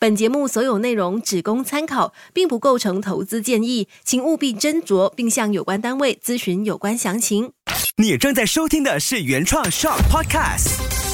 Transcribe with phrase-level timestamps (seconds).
[0.00, 7.50] 本节目所有内容只供参考，并不构成投资建议，请务必斟酌并向有关单位咨询有关详情。
[7.96, 11.07] 你正在收听的是原创 Shock Podcast。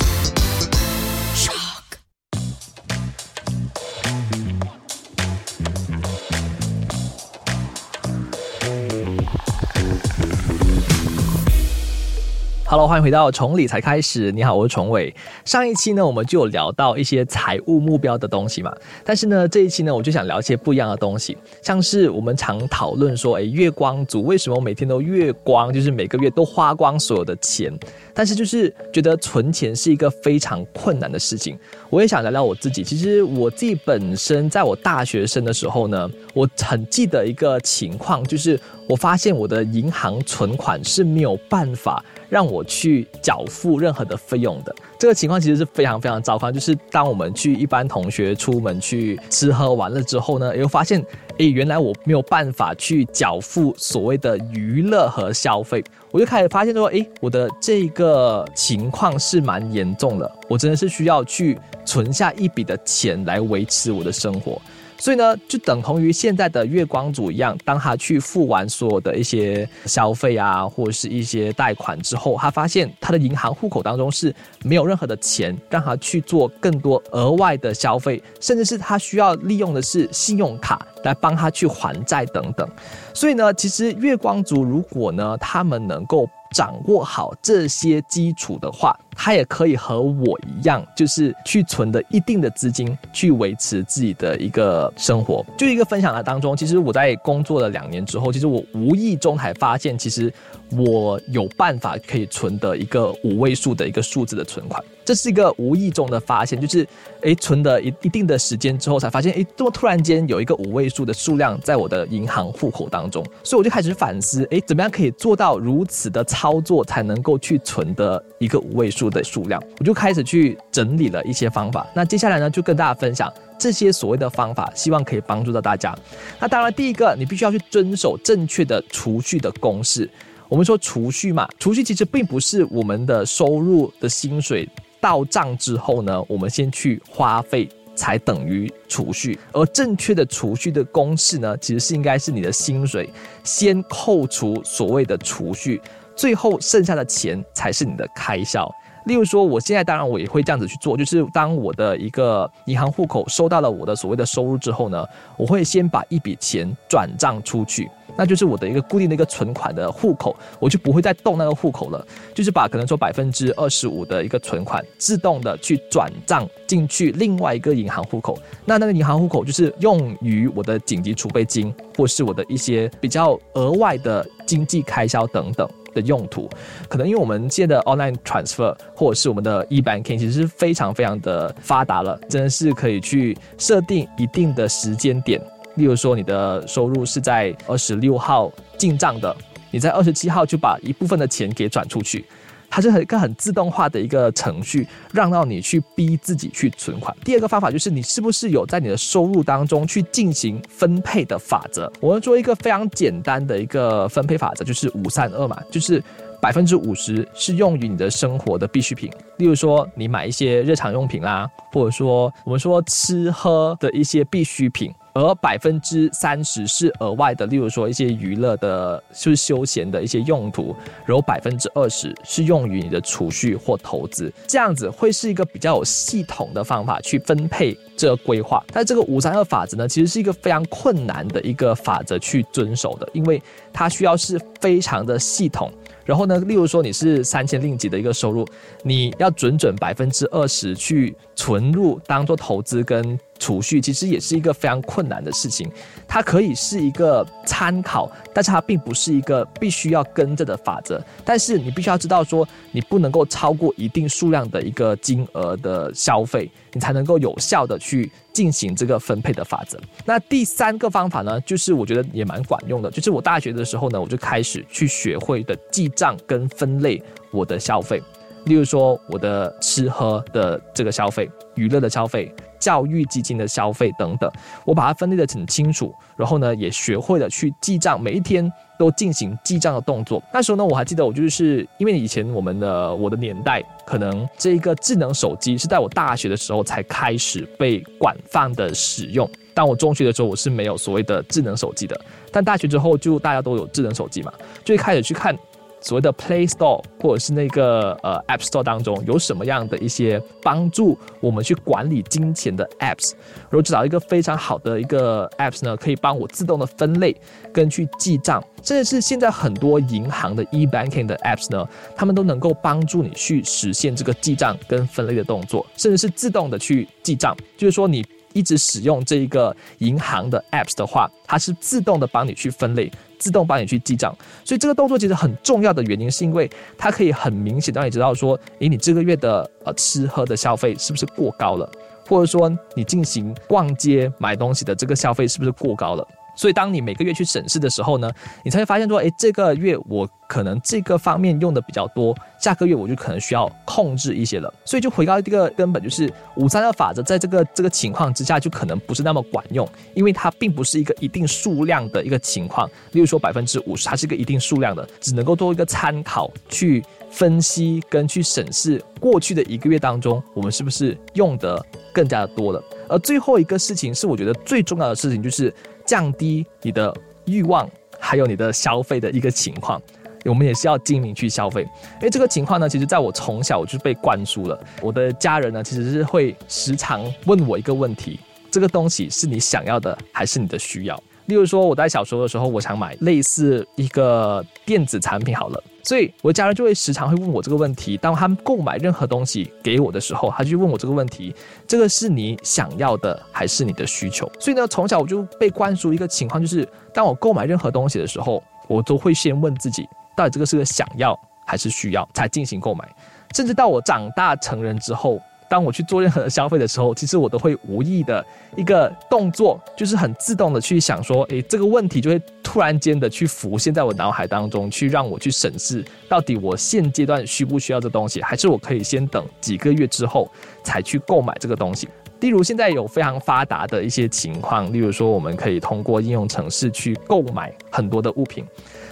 [12.74, 14.32] Hello，欢迎回到从理财开始。
[14.32, 15.14] 你好，我是崇伟。
[15.44, 18.76] 上一期呢，我们就有聊到一些财务目标的东西嘛。
[19.04, 27.72] 但是呢，这一期呢，我就想聊一些不一样的东西，像是我们常讨论说，哎，月光族为什么每天都月光，就是每个月都花光所有的钱，
[28.12, 31.56] 但是就是觉得存钱是一个非常困难的事情。
[31.90, 32.82] 我也想聊聊我自己。
[32.82, 44.74] 其实我自己本身在我大学生的时候呢，我很记得一个情况，就是我发现我的银行存款是没有办法让我去缴付任何的费用的。
[44.98, 46.50] 这个情况其实是非常非常糟糕。
[46.50, 51.04] 就是当我们去一般同学出门去吃喝玩乐之后呢，又发现，
[51.38, 55.82] 诶，原来我没有办法去缴付所谓的娱乐和消费。
[56.14, 61.58] 我就开始发现说，诶，我的这个情况是蛮严重的，我真的是需要去。
[61.86, 64.58] 存下一笔的钱来维持我的生活，
[64.96, 82.68] 所以呢，就等同于现在的月光族一样，当他去付完所有的一些消费啊，或者是一些贷款之后，他发现他的银行户口当中是没有任何的钱让他去做更多额外的消费，甚至是他需要利用的是信用卡来帮他去还债等等。
[83.14, 95.44] 所以呢，其实月光族如果呢，他们能够掌握好这些基础的话，他也可以和我一样，就是去存的一定的资金，去维持自己的一个生活。
[95.56, 100.32] 就一个分享的当中，其实我在工作了两年之后，其实我无意中才发现，其实
[100.70, 104.82] 我有办法可以存得一个五位数的一个数字的存款。
[105.04, 106.84] 这是一个无意中的发现，就是
[107.20, 119.04] 诶，存的一一定的时间之后，才发现诶，这么突然间有一个五位数的数量在我的银行户口当中，所以我就开始反思，诶，怎么样可以做到如此的操作，才能够去存的一个五位数。
[119.04, 121.86] 的数量，我就开始去整理了一些方法。
[121.94, 125.94] 那接下来呢，就跟大家分享这些所谓的方法，希望可以帮助到大家。
[126.40, 130.08] 那当然，第一个，你必须要去遵守正确的储蓄的公式。
[130.48, 134.66] 我们说储蓄嘛，储蓄其实并不是我们的收入的薪水
[135.04, 139.38] 到账之后呢，我们先去花费才等于储蓄。
[139.52, 143.10] 而正确的储蓄的公式呢，其实是应该是你的薪水
[143.42, 145.78] 先扣除所谓的储蓄，
[146.16, 148.66] 最后剩下的钱才是你的开销。
[149.04, 175.68] 例如说，我现在当然我也会这样子去做，就是当我的一个银行户口收到了我的所谓的收入之后呢，我会先把一笔钱转账出去，那就是我的一个固定的一个存款的户口，我就不会再动那个户口了，就是把可能说百分之二十五的一个存款自动的去转账进去另外一个银行户口，那那个银行户口就是用于我的紧急储备金，或是我的一些比较额外的经济开销等等。
[175.94, 176.50] 的用途，
[176.88, 185.40] 可能因为我们现在的 online transfer 或者是我们的 e banking 其实是非常非常的发达了，真的是可以去设定一定的时间点，
[185.76, 189.34] 例如说你的收入是在二十六号进账的，
[189.70, 192.24] 你在二十七号就把一部分的钱给转出去。
[192.70, 197.16] 它是一个很自动化的一个程序，让到你去逼自己去存款。
[197.24, 201.88] 第二个方法就是你是不是有在你的收入当中去进行分配的法则？
[202.00, 206.02] 我们做一个非常简单的一个分配法则，就是五三二嘛，就是
[206.42, 214.92] 百分之五十是用于你的生活的必需品，例如说你买一些日常用品啦，或者说我们说吃喝的一些必需品。
[215.14, 220.74] 而百分之三十是额外的，例如说一些娱乐的，就是休闲的一些用途，
[221.06, 228.62] 然后百分之二十是用于你的储蓄或投资，这样子会是一个比较有系统的方法去分配这个规划。
[228.72, 233.40] 但这个五三二法则呢，其实是一个非常困难的一个法则去遵守的，因为
[233.72, 235.72] 它需要是非常的系统。
[236.04, 238.46] 然后呢，例如说你是三千令吉的一个收入，
[238.82, 245.70] 你要准准百分之二十去存入当做投资跟储蓄，其实也是一个非常困难的事情。
[246.06, 251.02] 它可以是一个参考，但是它并不是一个必须要跟着的法则。
[251.24, 259.80] 但是你必须要知道说，你不能够超过一定数量的一个金额的消费，你才能够有效的去进行这个分配的法则。
[260.04, 265.84] 那第三个方法呢，就是我觉得也蛮管用的，就是我大学的时候呢，我就开始去学会的记。
[265.94, 267.00] 账跟分类
[267.30, 268.02] 我的消费，
[268.46, 274.30] 例如说我的吃喝的这个消费、娱乐的消费、教育基金的消费等等，
[274.64, 280.22] 我把它分类的很清楚，然后呢，也学会了去记账，每一天都进行记账的动作。
[280.32, 289.28] 那时候呢，我还记得我就是因为以前我们的我的年代，可能这个智能手机是在我大学的时候才开始被广泛的使用。
[289.52, 292.00] 但我中学的时候，我是没有所谓的智能手机的，
[292.32, 294.32] 但大学之后就大家都有智能手机嘛，
[294.64, 295.36] 就开始去看。
[295.84, 303.12] 所谓的 Play Store 或者是那个呃 App Store 当中有什么样的一些帮助我们去管理金钱的 Apps？
[303.50, 307.14] 如果找到一个非常好的一个 Apps 呢，可以帮我自动的分类
[307.52, 318.02] 跟去记账，甚至是现在很多银行的 e banking 的 Apps 呢，他们都能够帮助你去实现这个记账跟分类的动作，甚至是自动的去记账，就是说你。
[318.34, 322.90] 一直使用这一个银行的 apps 的话，它是自动的帮你去分类，
[323.24, 324.14] 自动帮你去记账。
[324.44, 331.66] 所以这个动作其实很重要的原因，是因为它可以很明显让你知道说，诶，你这个月的呃吃喝的消费是不是过高了，
[332.06, 336.06] 或者说你进行逛街买东西的这个消费是不是过高了。
[336.36, 338.10] 所以，当你每个月去审视的时候呢，
[338.42, 344.52] 你才会发现说，哎，这个月我可能这个方面用的比较多，下个月我就可能需要控制一些了。
[344.64, 352.68] 所以，就回到这个根本，就是五三二法则，在这个这个情况之下，就可能不是那么管用，因为它并不是一个一定数量的一个情况。
[352.92, 362.62] 例如说，百分之五十，它是一个一定数量的，只能够做一个参考，去分析跟去审视过去的一个月当中，我们是不是用的更加的多了。
[362.88, 365.54] 而最后一个事情是，我觉得最重要的事情就是。
[365.84, 366.94] 降低你的
[367.26, 369.80] 欲望，还有你的消费的一个情况，
[370.24, 371.62] 我们也是要精明去消费。
[371.62, 374.58] 因为这个情况呢，其实在我从小我就被灌输了。
[374.80, 378.18] 我的家人呢，其实是会时常问我一个问题：
[378.50, 381.02] 这个东西是你想要的，还是你的需要？
[381.26, 385.62] 例如说，我在小时候的时候，我想买类似一个电子产品，好了。
[385.82, 387.96] 所以，我的家人就会时常会问我这个问题。
[387.96, 391.34] 当他们购买任何东西给我的时候，他就问我这个问题：
[391.66, 394.30] 这个是你想要的，还是你的需求？
[394.38, 399.86] 所以呢，从小我就被灌输一个情况，就是当我购买任何东西的时候，我都会先问自己，
[400.16, 402.88] 到底这个是个想要还是需要，才进行购买。
[403.34, 405.20] 甚至到我长大成人之后。
[405.48, 408.24] 当我去做任何的消费的时候，其实我都会无意的
[408.56, 420.30] 一个动作，就是很自动的去想说，诶，这个问题就会突然间的去浮现在我脑海当中，去让我去审视，到底我现阶段需不需要这东西，还是我可以先等几个月之后
[420.62, 421.88] 才去购买这个东西。
[422.20, 428.42] 例如现在有非常发达的一些情况，例如说我们可以通过应用程式去购买很多的物品，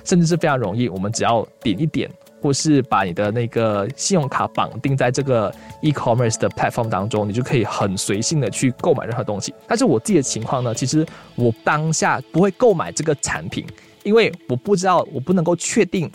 [0.05, 2.11] 甚至是非常容易，我们只要点一点。
[2.43, 9.55] 或是把你的那个信用卡绑定在这个 e-commerce 的 platform 当中，你就可以很随性的去购买任何东西。
[9.69, 11.07] 但是我自己的情况呢，其实
[11.37, 13.65] 我当下不会购买这个产品，
[14.03, 16.11] 因为我不知道，我不能够确定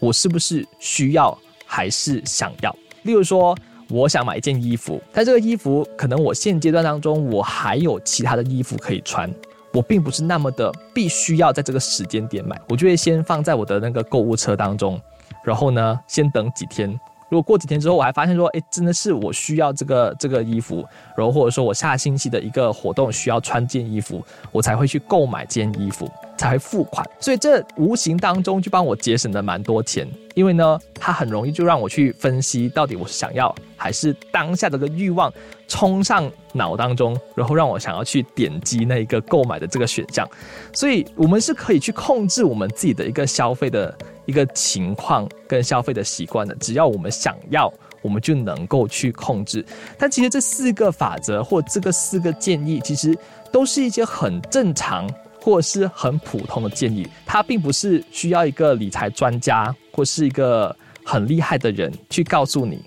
[0.00, 2.74] 我是不是需要还是想要。
[3.04, 3.56] 例如说，
[3.88, 9.32] 我想买一件衣服，但这个衣服可能我现阶段当中我还有其他的衣服可以穿，
[9.72, 15.00] 我并不是那么的必须要在这个时间点买，我就会先放在我的那个购物车当中。
[15.48, 16.88] 然后呢，先等几天。
[17.30, 20.86] 如果过几天之后，我还发现说，哎，真的是我需要这个这个衣服，
[21.16, 24.22] 然后或者说我下星期的一个活动需要穿件衣服，
[24.52, 26.06] 我才会去购买件衣服，
[26.38, 27.04] 才付款。
[27.20, 35.30] 所以这无形当中就帮我节省了蛮多钱，因为呢，它很容易就让我去分析到底我是想要还是当下这个欲望
[35.66, 40.26] 冲上脑当中，然后让我想要去点击那一个购买的这个选项。
[40.72, 43.94] 所以我们是可以去控制我们自己的一个消费的。
[44.28, 49.64] 一个情况跟消费的习惯的，只要我们想要，我们就能够去控制。
[49.96, 53.18] 但其实这四个法则或这个四个建议，其实
[53.50, 55.08] 都是一些很正常
[55.48, 62.78] 或是很普通的建议，它并不是需要一个理财专家或是一个很厉害的人去告诉你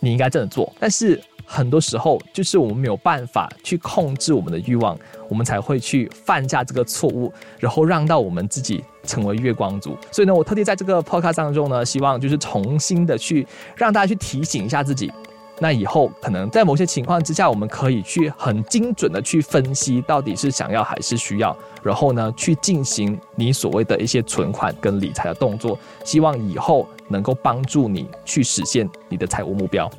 [0.00, 0.72] 你应该这样做。
[0.80, 8.82] 但是很多时候，就是我们没有办法去控制我们的欲望，我们才会去犯下这个错误，然后让到我们自己。
[9.06, 13.46] 成为月光族，所以呢，我特地在这个 podcast 当中呢，希望就是重新的去
[13.76, 15.12] 让大家去提醒一下自己，
[15.58, 29.90] 那以后可能在某些情况之下，我们可以去很精准的去分析到底是想要还是需要，然后呢，去进行你所谓的一些存款跟理财的动作，希望以后能够帮助你去实现你的财务目标。